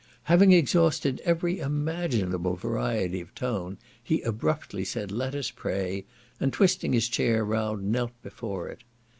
[0.23, 6.05] Having exhausted every imaginable variety of tone, he abruptly said, "Let us pray,"
[6.39, 8.81] and twisting his chair round, knelt before it.